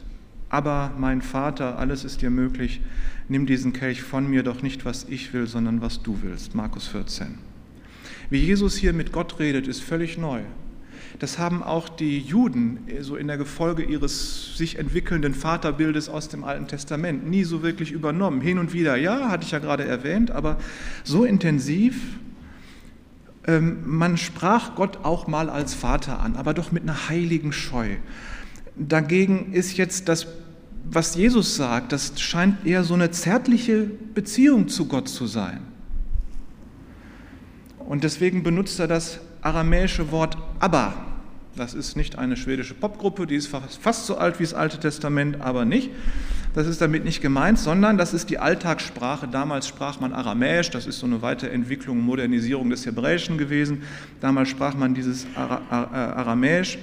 Aber 0.56 0.94
mein 0.98 1.22
Vater, 1.22 1.80
alles 1.80 2.06
ist 2.06 2.22
dir 2.22 2.30
möglich, 2.30 2.80
nimm 3.28 3.46
diesen 3.46 3.74
Kelch 3.74 4.02
von 4.02 4.26
mir, 4.26 4.42
doch 4.42 4.62
nicht 4.62 4.86
was 4.86 5.06
ich 5.10 5.34
will, 5.34 5.48
sondern 5.48 5.82
was 5.82 6.02
du 6.02 6.20
willst. 6.22 6.56
Markus 6.56 6.88
14. 6.88 7.38
Wie 8.30 8.38
Jesus 8.38 8.78
hier 8.78 8.94
mit 8.94 9.12
Gott 9.12 9.38
redet, 9.38 9.68
ist 9.68 9.82
völlig 9.82 10.18
neu. 10.18 10.44
Das 11.20 11.40
haben 11.40 11.62
auch 11.62 11.90
die 11.90 12.20
Juden 12.20 12.80
so 13.02 13.18
in 13.18 13.28
der 13.28 13.36
Gefolge 13.36 13.84
ihres 13.84 14.56
sich 14.56 14.80
entwickelnden 14.80 15.34
Vaterbildes 15.34 16.08
aus 16.08 16.30
dem 16.30 16.46
Alten 16.46 16.70
Testament 16.70 17.30
nie 17.30 17.44
so 17.44 17.62
wirklich 17.62 17.92
übernommen. 17.92 18.40
Hin 18.40 18.58
und 18.58 18.72
wieder, 18.72 18.96
ja, 18.96 19.30
hatte 19.30 19.44
ich 19.44 19.52
ja 19.52 19.60
gerade 19.60 19.84
erwähnt, 19.84 20.32
aber 20.32 20.58
so 21.04 21.26
intensiv. 21.26 21.98
Ähm, 23.46 23.80
man 23.86 24.16
sprach 24.16 24.76
Gott 24.76 25.00
auch 25.04 25.28
mal 25.28 25.50
als 25.50 25.74
Vater 25.74 26.22
an, 26.22 26.38
aber 26.38 26.54
doch 26.54 26.72
mit 26.72 26.84
einer 26.84 27.10
heiligen 27.10 27.52
Scheu. 27.52 27.98
Dagegen 28.78 29.52
ist 29.52 29.76
jetzt 29.76 30.08
das 30.08 30.28
was 30.90 31.16
Jesus 31.16 31.56
sagt, 31.56 31.92
das 31.92 32.20
scheint 32.20 32.66
eher 32.66 32.84
so 32.84 32.94
eine 32.94 33.12
zärtliche 33.12 33.90
Beziehung 34.14 34.68
zu 34.68 34.88
Gott 34.88 35.10
zu 35.10 35.28
sein. 35.28 35.60
Und 37.80 38.04
deswegen 38.04 38.44
benutzt 38.44 38.80
er 38.80 38.88
das 38.88 39.20
aramäische 39.42 40.12
Wort 40.12 40.38
Abba. 40.60 40.94
Das 41.56 41.74
ist 41.74 41.96
nicht 41.96 42.18
eine 42.18 42.36
schwedische 42.36 42.74
Popgruppe, 42.74 43.28
die 43.28 43.36
ist 43.36 43.48
fast 43.48 44.06
so 44.06 44.18
alt 44.18 44.40
wie 44.40 44.44
das 44.44 44.54
Alte 44.54 44.80
Testament, 44.80 45.40
aber 45.40 45.64
nicht. 45.64 45.90
Das 46.54 46.68
ist 46.68 46.82
damit 46.82 47.04
nicht 47.04 47.22
gemeint, 47.22 47.60
sondern 47.60 47.98
das 47.98 48.14
ist 48.14 48.30
die 48.30 48.40
Alltagssprache. 48.40 49.28
Damals 49.28 49.68
sprach 49.68 50.00
man 50.00 50.14
Aramäisch, 50.14 50.70
das 50.70 50.88
ist 50.88 51.00
so 51.00 51.06
eine 51.06 51.22
Weiterentwicklung, 51.22 52.00
Modernisierung 52.00 52.70
des 52.70 52.86
Hebräischen 52.86 53.38
gewesen. 53.38 53.84
Damals 54.22 54.50
sprach 54.50 54.74
man 54.74 54.96
dieses 54.96 55.28
Aramäisch. 55.36 56.78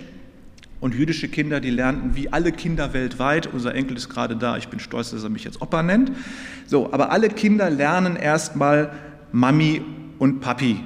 Und 0.83 0.97
jüdische 0.97 1.29
Kinder, 1.29 1.61
die 1.61 1.71
lernten 1.71 2.17
wie 2.17 2.33
alle 2.33 2.51
Kinder 2.51 2.93
weltweit, 2.93 3.47
unser 3.47 3.73
Enkel 3.73 3.97
ist 3.97 4.09
gerade 4.09 4.35
da, 4.35 4.57
ich 4.57 4.67
bin 4.67 4.81
stolz, 4.81 5.13
dass 5.13 5.23
er 5.23 5.31
mich 5.31 5.45
jetzt 5.45 5.63
Opa 5.63 5.81
nennt. 5.81 6.11
So, 6.67 6.93
aber 6.93 7.13
alle 7.13 7.29
Kinder 7.29 7.71
lernen 7.71 8.17
erstmal 8.17 8.93
Mami 9.31 9.83
und 10.19 10.41
Papi. 10.41 10.81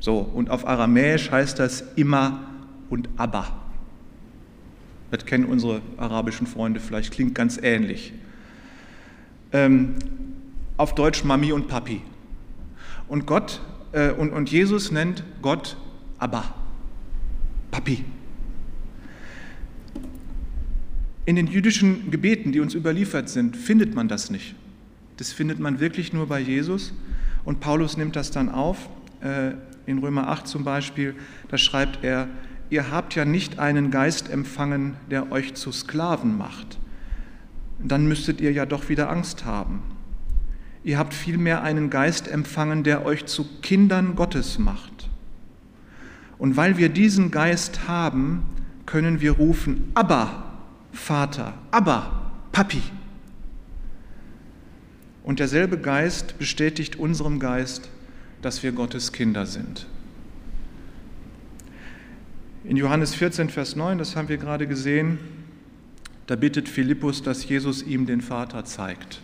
So, 0.00 0.20
und 0.20 0.48
auf 0.48 0.66
Aramäisch 0.66 1.30
heißt 1.30 1.58
das 1.58 1.84
immer 1.96 2.48
und 2.88 3.10
Abba. 3.18 3.46
Das 5.10 5.26
kennen 5.26 5.44
unsere 5.44 5.82
arabischen 5.98 6.46
Freunde 6.46 6.80
vielleicht, 6.80 7.12
klingt 7.12 7.34
ganz 7.34 7.60
ähnlich. 7.62 8.14
Ähm, 9.52 9.96
auf 10.78 10.94
Deutsch 10.94 11.24
Mami 11.24 11.52
und 11.52 11.68
Papi. 11.68 12.00
Und 13.08 13.26
Gott 13.26 13.60
äh, 13.92 14.12
und, 14.12 14.32
und 14.32 14.50
Jesus 14.50 14.90
nennt 14.90 15.24
Gott 15.42 15.76
Abba, 16.18 16.54
Papi. 17.70 18.02
In 21.26 21.36
den 21.36 21.46
jüdischen 21.46 22.10
Gebeten, 22.10 22.52
die 22.52 22.60
uns 22.60 22.74
überliefert 22.74 23.28
sind, 23.28 23.56
findet 23.56 23.94
man 23.94 24.08
das 24.08 24.30
nicht. 24.30 24.54
Das 25.16 25.32
findet 25.32 25.58
man 25.58 25.80
wirklich 25.80 26.12
nur 26.12 26.26
bei 26.26 26.40
Jesus. 26.40 26.92
Und 27.44 27.60
Paulus 27.60 27.96
nimmt 27.96 28.16
das 28.16 28.30
dann 28.30 28.48
auf. 28.48 28.90
Äh, 29.22 29.52
in 29.86 29.98
Römer 29.98 30.28
8 30.28 30.46
zum 30.46 30.64
Beispiel, 30.64 31.14
da 31.48 31.58
schreibt 31.58 32.04
er, 32.04 32.28
ihr 32.70 32.90
habt 32.90 33.14
ja 33.14 33.24
nicht 33.24 33.58
einen 33.58 33.90
Geist 33.90 34.30
empfangen, 34.30 34.96
der 35.10 35.30
euch 35.30 35.54
zu 35.54 35.72
Sklaven 35.72 36.36
macht. 36.36 36.78
dann 37.82 38.06
müsstet 38.06 38.40
ihr 38.40 38.52
ja 38.52 38.64
doch 38.64 38.88
wieder 38.88 39.10
Angst 39.10 39.44
haben. 39.44 39.82
Ihr 40.84 40.96
habt 40.96 41.12
vielmehr 41.12 41.62
einen 41.62 41.90
Geist 41.90 42.28
empfangen, 42.28 42.82
der 42.82 43.04
euch 43.04 43.26
zu 43.26 43.44
Kindern 43.60 44.14
Gottes 44.14 44.58
macht. 44.58 45.10
Und 46.38 46.56
weil 46.56 46.78
wir 46.78 46.88
diesen 46.88 47.30
Geist 47.30 47.88
haben, 47.88 48.42
können 48.86 49.20
wir 49.20 49.32
rufen, 49.32 49.90
aber 49.94 50.53
Vater, 50.94 51.54
aber 51.70 52.30
Papi. 52.52 52.82
Und 55.22 55.40
derselbe 55.40 55.78
Geist 55.78 56.38
bestätigt 56.38 56.96
unserem 56.96 57.40
Geist, 57.40 57.90
dass 58.42 58.62
wir 58.62 58.72
Gottes 58.72 59.12
Kinder 59.12 59.46
sind. 59.46 59.86
In 62.64 62.76
Johannes 62.76 63.14
14, 63.14 63.50
Vers 63.50 63.76
9, 63.76 63.98
das 63.98 64.16
haben 64.16 64.28
wir 64.28 64.38
gerade 64.38 64.66
gesehen, 64.66 65.18
da 66.26 66.36
bittet 66.36 66.68
Philippus, 66.68 67.22
dass 67.22 67.46
Jesus 67.46 67.82
ihm 67.82 68.06
den 68.06 68.22
Vater 68.22 68.64
zeigt. 68.64 69.20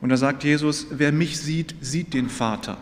Und 0.00 0.08
da 0.08 0.16
sagt 0.16 0.44
Jesus, 0.44 0.86
wer 0.90 1.12
mich 1.12 1.38
sieht, 1.38 1.74
sieht 1.80 2.14
den 2.14 2.28
Vater. 2.28 2.78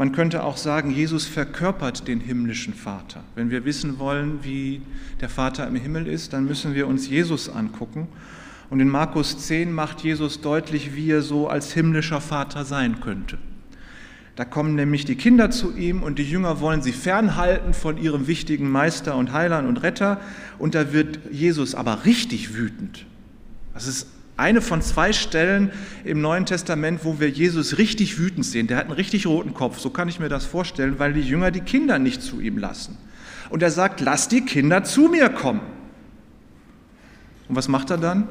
Man 0.00 0.12
könnte 0.12 0.44
auch 0.44 0.56
sagen, 0.56 0.90
Jesus 0.92 1.26
verkörpert 1.26 2.08
den 2.08 2.20
himmlischen 2.20 2.72
Vater. 2.72 3.22
Wenn 3.34 3.50
wir 3.50 3.66
wissen 3.66 3.98
wollen, 3.98 4.38
wie 4.42 4.80
der 5.20 5.28
Vater 5.28 5.68
im 5.68 5.74
Himmel 5.74 6.06
ist, 6.06 6.32
dann 6.32 6.46
müssen 6.46 6.74
wir 6.74 6.86
uns 6.88 7.10
Jesus 7.10 7.50
angucken. 7.50 8.08
Und 8.70 8.80
in 8.80 8.88
Markus 8.88 9.36
10 9.36 9.70
macht 9.70 10.00
Jesus 10.00 10.40
deutlich, 10.40 10.94
wie 10.94 11.10
er 11.10 11.20
so 11.20 11.48
als 11.48 11.74
himmlischer 11.74 12.22
Vater 12.22 12.64
sein 12.64 13.00
könnte. 13.00 13.36
Da 14.36 14.46
kommen 14.46 14.74
nämlich 14.74 15.04
die 15.04 15.16
Kinder 15.16 15.50
zu 15.50 15.76
ihm 15.76 16.02
und 16.02 16.18
die 16.18 16.24
Jünger 16.24 16.60
wollen 16.60 16.80
sie 16.80 16.92
fernhalten 16.92 17.74
von 17.74 17.98
ihrem 17.98 18.26
wichtigen 18.26 18.70
Meister 18.70 19.16
und 19.16 19.34
Heiland 19.34 19.68
und 19.68 19.82
Retter. 19.82 20.18
Und 20.58 20.74
da 20.74 20.94
wird 20.94 21.18
Jesus 21.30 21.74
aber 21.74 22.06
richtig 22.06 22.54
wütend. 22.54 23.04
Das 23.74 23.86
ist 23.86 24.06
eine 24.40 24.62
von 24.62 24.82
zwei 24.82 25.12
Stellen 25.12 25.70
im 26.02 26.20
Neuen 26.20 26.46
Testament, 26.46 27.04
wo 27.04 27.20
wir 27.20 27.28
Jesus 27.28 27.78
richtig 27.78 28.18
wütend 28.18 28.44
sehen. 28.46 28.66
Der 28.66 28.78
hat 28.78 28.86
einen 28.86 28.94
richtig 28.94 29.26
roten 29.26 29.54
Kopf, 29.54 29.78
so 29.78 29.90
kann 29.90 30.08
ich 30.08 30.18
mir 30.18 30.28
das 30.28 30.46
vorstellen, 30.46 30.98
weil 30.98 31.12
die 31.12 31.20
Jünger 31.20 31.50
die 31.50 31.60
Kinder 31.60 31.98
nicht 31.98 32.22
zu 32.22 32.40
ihm 32.40 32.58
lassen. 32.58 32.96
Und 33.50 33.62
er 33.62 33.70
sagt, 33.70 34.00
lass 34.00 34.28
die 34.28 34.44
Kinder 34.44 34.82
zu 34.82 35.08
mir 35.08 35.28
kommen. 35.28 35.60
Und 37.48 37.56
was 37.56 37.68
macht 37.68 37.90
er 37.90 37.98
dann? 37.98 38.28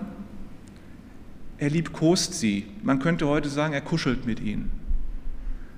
Er 1.58 1.70
liebkost 1.70 2.34
sie. 2.34 2.66
Man 2.84 3.00
könnte 3.00 3.28
heute 3.28 3.50
sagen, 3.50 3.74
er 3.74 3.82
kuschelt 3.82 4.26
mit 4.26 4.40
ihnen. 4.40 4.72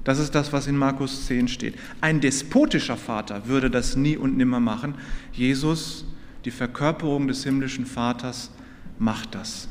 Das 0.03 0.17
ist 0.17 0.33
das, 0.33 0.53
was 0.53 0.67
in 0.67 0.77
Markus 0.77 1.27
10 1.27 1.47
steht. 1.47 1.75
Ein 1.99 2.21
despotischer 2.21 2.97
Vater 2.97 3.47
würde 3.47 3.69
das 3.69 3.95
nie 3.95 4.15
und 4.15 4.37
nimmer 4.37 4.59
machen. 4.59 4.95
Jesus, 5.33 6.05
die 6.45 6.51
Verkörperung 6.51 7.27
des 7.27 7.43
himmlischen 7.43 7.85
Vaters, 7.85 8.51
macht 8.97 9.35
das. 9.35 9.67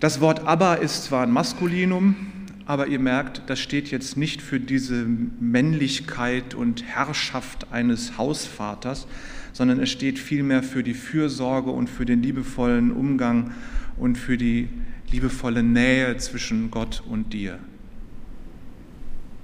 Das 0.00 0.22
Wort 0.22 0.46
Abba 0.46 0.76
ist 0.76 1.04
zwar 1.04 1.24
ein 1.24 1.30
Maskulinum, 1.30 2.16
aber 2.64 2.86
ihr 2.86 2.98
merkt, 2.98 3.42
das 3.48 3.60
steht 3.60 3.90
jetzt 3.90 4.16
nicht 4.16 4.40
für 4.40 4.58
diese 4.58 5.04
Männlichkeit 5.04 6.54
und 6.54 6.82
Herrschaft 6.82 7.70
eines 7.70 8.16
Hausvaters, 8.16 9.06
sondern 9.52 9.78
es 9.78 9.90
steht 9.90 10.18
vielmehr 10.18 10.62
für 10.62 10.82
die 10.82 10.94
Fürsorge 10.94 11.70
und 11.70 11.90
für 11.90 12.06
den 12.06 12.22
liebevollen 12.22 12.92
Umgang 12.92 13.52
und 13.98 14.16
für 14.16 14.38
die 14.38 14.70
liebevolle 15.10 15.62
Nähe 15.62 16.16
zwischen 16.16 16.70
Gott 16.70 17.02
und 17.06 17.34
dir. 17.34 17.58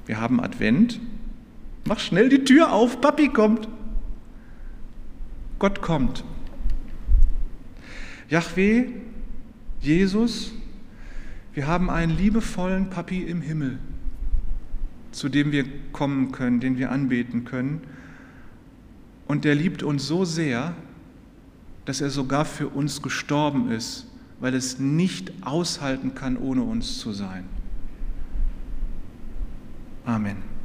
Wir 0.07 0.23
haben 0.23 0.41
Advent. 0.41 1.01
Mach 1.85 1.99
schnell 1.99 2.31
die 2.31 2.45
Tür 2.45 2.73
auf, 2.73 3.03
Papi 3.03 3.29
kommt. 3.29 3.69
Gott 5.59 5.83
kommt. 5.83 6.25
Yahweh 8.31 8.87
Jesus, 9.87 10.53
wir 11.55 11.67
haben 11.69 11.91
einen 11.91 12.17
liebevollen 12.17 12.91
Papi 12.91 13.23
im 13.23 13.41
Himmel, 13.41 13.79
zu 15.13 15.29
dem 15.29 15.53
wir 15.53 15.65
kommen 15.93 16.33
können, 16.33 16.61
den 16.61 16.77
wir 16.77 16.91
anbeten 16.91 17.45
können. 17.45 17.81
Und 19.27 19.45
der 19.45 19.55
liebt 19.55 19.83
uns 19.83 20.07
so 20.07 20.25
sehr, 20.25 20.75
dass 21.85 22.01
er 22.01 22.11
sogar 22.11 22.45
für 22.45 22.69
uns 22.69 23.01
gestorben 23.01 23.71
ist, 23.71 24.07
weil 24.41 24.55
es 24.55 24.79
nicht 24.81 25.33
aushalten 25.43 26.15
kann, 26.15 26.37
ohne 26.37 26.63
uns 26.63 26.99
zu 26.99 27.13
sein. 27.13 27.45
Amen. 30.05 30.56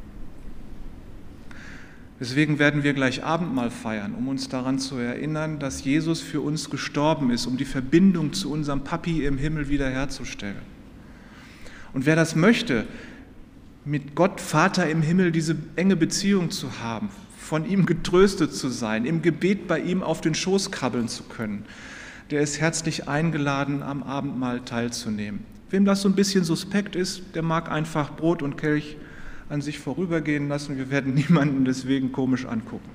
Deswegen 2.22 2.60
werden 2.60 2.84
wir 2.84 2.92
gleich 2.92 3.24
Abendmahl 3.24 3.72
feiern, 3.72 4.14
um 4.14 4.28
uns 4.28 4.48
daran 4.48 4.78
zu 4.78 4.96
erinnern, 4.96 5.58
dass 5.58 5.82
Jesus 5.82 6.20
für 6.20 6.40
uns 6.40 6.70
gestorben 6.70 7.32
ist, 7.32 7.46
um 7.46 7.56
die 7.56 7.64
Verbindung 7.64 8.32
zu 8.32 8.52
unserem 8.52 8.84
Papi 8.84 9.26
im 9.26 9.38
Himmel 9.38 9.68
wiederherzustellen. 9.68 10.62
Und 11.92 12.06
wer 12.06 12.14
das 12.14 12.36
möchte, 12.36 12.86
mit 13.84 14.14
Gott 14.14 14.40
Vater 14.40 14.88
im 14.88 15.02
Himmel 15.02 15.32
diese 15.32 15.56
enge 15.74 15.96
Beziehung 15.96 16.52
zu 16.52 16.78
haben, 16.80 17.08
von 17.38 17.68
ihm 17.68 17.86
getröstet 17.86 18.54
zu 18.54 18.68
sein, 18.68 19.04
im 19.04 19.22
Gebet 19.22 19.66
bei 19.66 19.80
ihm 19.80 20.04
auf 20.04 20.20
den 20.20 20.36
Schoß 20.36 20.70
krabbeln 20.70 21.08
zu 21.08 21.24
können, 21.24 21.64
der 22.30 22.40
ist 22.40 22.60
herzlich 22.60 23.08
eingeladen, 23.08 23.82
am 23.82 24.04
Abendmahl 24.04 24.60
teilzunehmen. 24.60 25.40
Wem 25.70 25.84
das 25.84 26.02
so 26.02 26.08
ein 26.08 26.14
bisschen 26.14 26.44
suspekt 26.44 26.94
ist, 26.94 27.34
der 27.34 27.42
mag 27.42 27.68
einfach 27.68 28.14
Brot 28.14 28.42
und 28.42 28.56
Kelch 28.56 28.96
an 29.52 29.60
sich 29.60 29.78
vorübergehen 29.78 30.48
lassen. 30.48 30.78
Wir 30.78 30.90
werden 30.90 31.14
niemanden 31.28 31.64
deswegen 31.64 32.10
komisch 32.10 32.46
angucken. 32.46 32.88